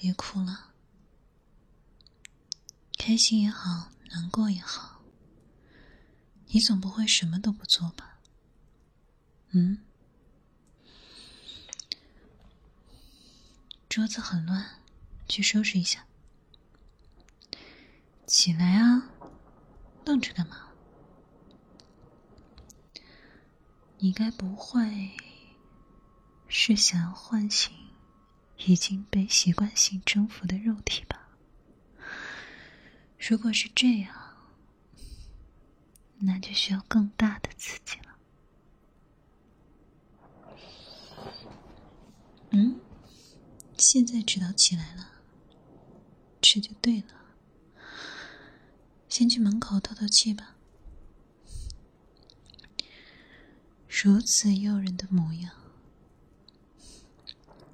[0.00, 0.72] 别哭了，
[2.98, 5.02] 开心也好，难过也好，
[6.46, 8.18] 你总不会什么都不做吧？
[9.50, 9.84] 嗯？
[13.90, 14.80] 桌子很乱，
[15.28, 16.06] 去收拾一下。
[18.26, 19.10] 起来啊，
[20.06, 20.70] 愣着干嘛？
[23.98, 25.10] 你该不会
[26.48, 27.70] 是想要唤醒
[28.66, 31.28] 已经被习惯性征服的肉体吧？
[33.18, 34.14] 如果是这样，
[36.18, 38.16] 那就需要更大的刺激了。
[42.50, 42.80] 嗯？
[43.78, 45.22] 现在知道起来了，
[46.40, 47.06] 这就对了。
[49.08, 50.56] 先去门口透透气吧。
[53.88, 55.52] 如此诱人的模样，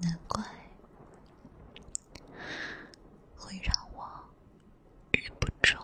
[0.00, 0.44] 难怪
[3.46, 4.04] 会让我
[5.12, 5.76] 忍不住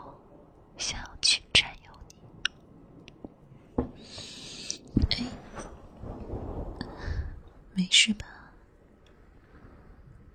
[0.77, 1.93] 想要去占有
[3.77, 3.85] 你。
[5.11, 5.25] 哎，
[7.73, 8.27] 没事吧？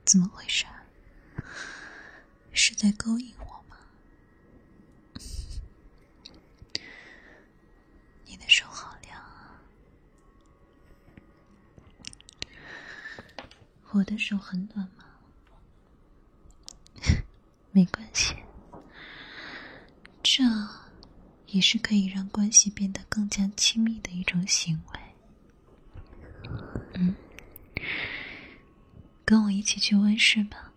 [0.06, 0.66] 怎么回事？
[2.54, 3.78] 是在勾引我吗？
[8.24, 9.60] 你的手好凉啊！
[13.92, 15.04] 我的手很暖吗？
[17.78, 18.34] 没关系，
[20.24, 20.42] 这
[21.46, 25.00] 也是可以让关系变得更加亲密的一种行为。
[26.96, 27.16] 嗯。
[29.24, 30.74] 跟我一起去温室吧，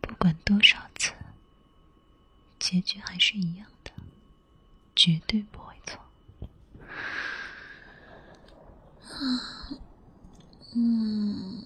[0.00, 1.12] 不管多少次，
[2.60, 3.90] 结局还是一样的，
[4.94, 5.98] 绝对不会错。
[9.02, 9.80] 啊，
[10.76, 11.64] 嗯，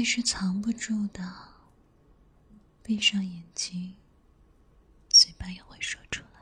[0.00, 1.30] 爱是藏不住的，
[2.82, 3.96] 闭上眼睛，
[5.10, 6.40] 嘴巴也会说出来。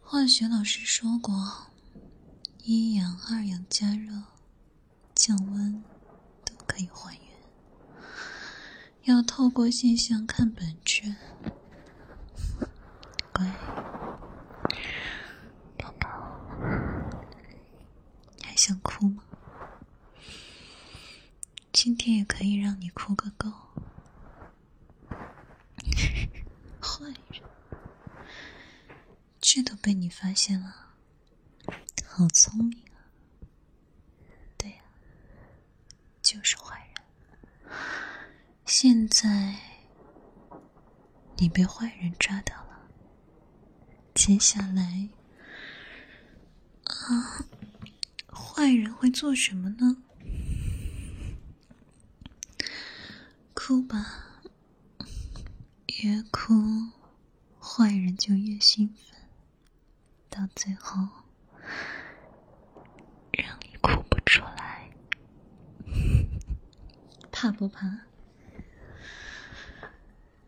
[0.00, 1.66] 化学老师说过。
[2.62, 4.22] 一氧、二氧加热、
[5.14, 5.84] 降温
[6.42, 7.22] 都可以还原。
[9.02, 11.14] 要透过现象看本质。
[13.34, 13.46] 乖，
[15.76, 16.08] 宝宝，
[18.42, 19.22] 还想哭吗？
[21.78, 23.52] 今天也可以让你哭个够。
[26.80, 27.42] 坏人，
[29.42, 30.94] 这都被你发现了。
[32.06, 33.12] 好聪明啊！
[34.56, 34.76] 对呀，
[36.22, 37.78] 就是坏人。
[38.64, 39.56] 现在
[41.36, 42.88] 你被坏人抓到了，
[44.14, 45.10] 接下来
[46.84, 47.44] 啊，
[48.32, 50.02] 坏人会做什么呢？
[53.68, 54.06] 哭吧，
[56.04, 56.54] 越哭，
[57.58, 59.18] 坏人就越兴奋，
[60.30, 61.08] 到最后。
[63.32, 64.88] 让你哭不出来，
[67.32, 67.88] 怕不怕？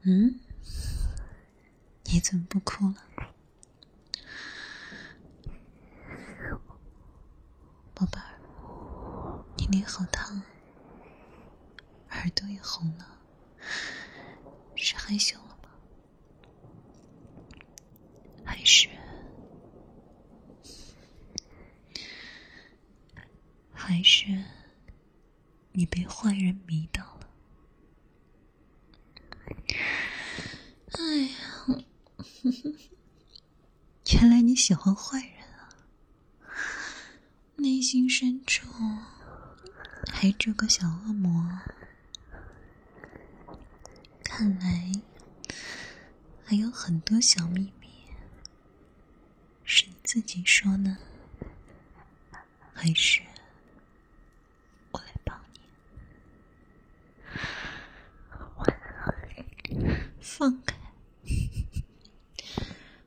[0.02, 0.38] 嗯？
[2.04, 2.94] 你怎么不哭了，
[7.92, 9.44] 宝贝儿？
[9.56, 10.46] 你脸好烫啊，
[12.28, 13.18] 耳朵也红了，
[14.76, 15.70] 是害羞了吗？
[18.44, 18.86] 还是？
[23.72, 24.44] 还是
[25.72, 27.30] 你被坏人迷倒了？
[30.98, 31.34] 哎呀，
[34.12, 35.72] 原来你喜欢坏人啊！
[37.56, 38.68] 内心深处
[40.12, 41.58] 还住个小恶魔，
[44.38, 44.92] 看来
[46.44, 47.88] 还有很多小秘密，
[49.64, 50.96] 是你自己说呢，
[52.72, 53.20] 还是
[54.92, 55.44] 我来帮
[59.72, 59.96] 你？
[60.20, 60.76] 放开！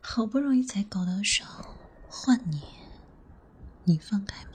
[0.01, 1.45] 好不容易才搞到手，
[2.09, 2.61] 换你，
[3.85, 4.51] 你放开吗？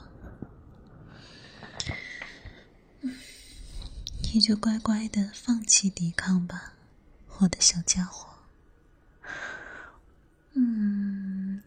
[4.37, 6.73] 你就乖乖的放弃抵抗吧，
[7.39, 8.35] 我的小家伙。
[10.53, 11.63] 嗯，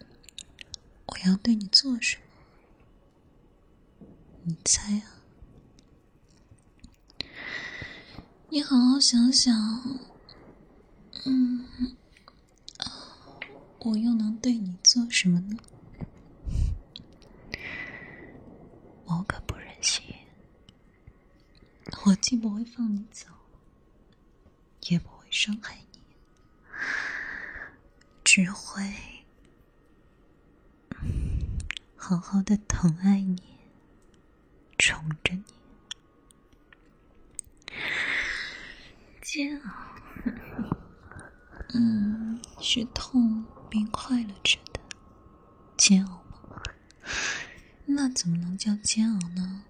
[1.06, 2.16] 我要对你做什
[3.98, 4.06] 么？
[4.44, 5.18] 你猜啊？
[8.50, 9.52] 你好好想想。
[11.24, 11.66] 嗯，
[13.80, 15.56] 我又能对你做什么呢？
[19.06, 19.66] 我可不忍
[22.10, 23.28] 我既不会放你走，
[24.88, 26.00] 也不会伤害你，
[28.24, 28.82] 只会
[31.94, 33.40] 好好的疼爱你，
[34.76, 35.44] 宠着你。
[39.22, 39.70] 煎熬，
[41.74, 44.80] 嗯，是痛并快乐着的
[45.76, 46.60] 煎熬吗？
[47.86, 49.64] 那怎么能叫煎熬呢？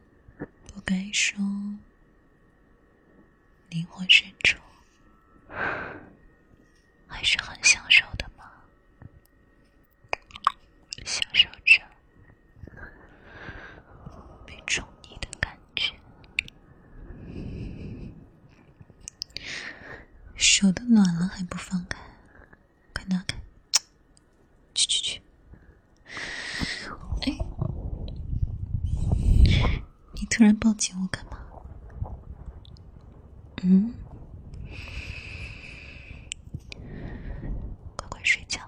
[0.73, 1.39] 不该说
[3.71, 4.59] 灵魂深处
[7.07, 8.45] 还是很享受的吗？
[11.05, 11.81] 享受着
[14.45, 15.95] 被宠溺的感觉，
[20.37, 21.99] 手都暖了还不放开，
[22.93, 23.41] 快拿开！
[24.75, 25.23] 去去去！
[27.23, 27.39] 哎，
[30.15, 31.40] 你突然抱紧我干嘛？
[33.63, 33.93] 嗯，
[37.97, 38.61] 乖乖睡觉，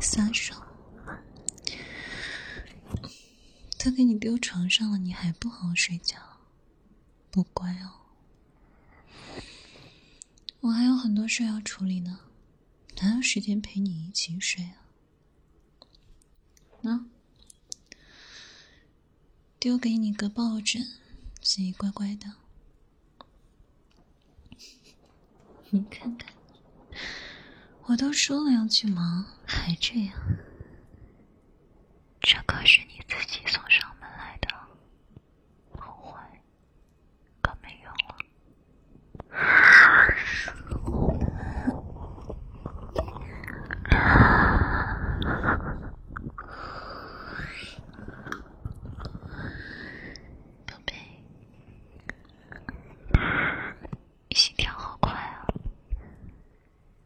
[0.00, 0.54] 撒手。
[3.82, 6.18] 都给你丢床上了，你还不好好睡觉，
[7.30, 7.92] 不乖哦。
[10.60, 12.20] 我还有很多事要处理呢，
[13.00, 14.84] 哪有时间陪你一起睡啊？
[16.82, 17.06] 那
[19.58, 20.82] 丢给你个抱枕，
[21.40, 22.39] 自己乖乖的。
[25.72, 26.28] 你看看，
[27.84, 30.12] 我都说了要去忙，还这样。
[32.20, 34.48] 这可是你自己送上门来的，
[35.78, 36.18] 后悔
[37.40, 38.16] 可没用了。
[50.66, 50.94] 宝贝，
[54.34, 55.46] 心跳好快啊！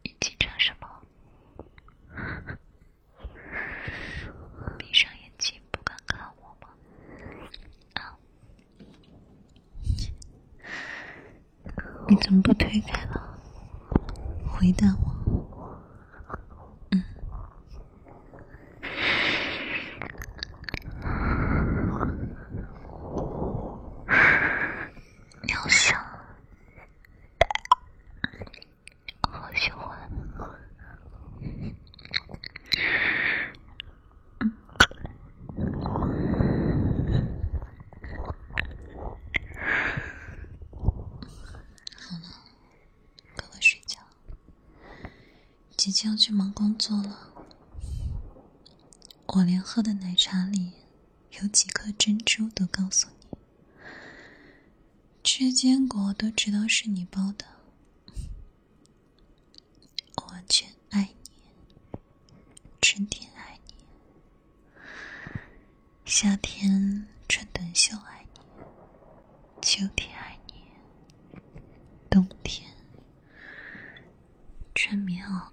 [0.03, 0.87] 你紧张什么？
[4.77, 6.69] 闭上眼睛，不敢看我吗？
[7.93, 8.17] 啊？
[12.15, 13.37] 你怎么不推开了？
[14.47, 15.13] 回答我。
[16.91, 17.03] 嗯。
[25.53, 26.01] 好香，
[29.29, 29.85] 好喜欢。
[42.07, 42.27] 好了，
[43.35, 43.99] 乖乖睡觉。
[45.85, 47.31] 即将去忙工作了，
[49.27, 50.71] 我连喝的奶茶里
[51.39, 53.37] 有几颗珍珠都告诉你，
[55.23, 57.45] 吃坚果都知道是你包的，
[60.15, 61.99] 我完全爱你，
[62.81, 63.75] 春天爱你，
[66.03, 68.39] 夏天穿短袖爱你，
[69.61, 70.53] 秋天爱你，
[72.09, 72.71] 冬天
[74.73, 75.51] 穿棉袄，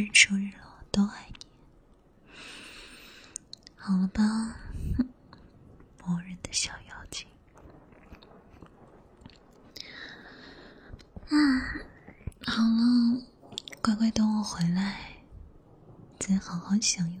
[0.00, 2.32] 日出日落都爱你。
[3.76, 4.56] 好了吧，
[5.98, 7.26] 磨人的小妖精。
[11.28, 11.36] 啊，
[12.46, 13.22] 好了，
[13.82, 15.22] 乖乖等我回来，
[16.18, 17.20] 再好好享用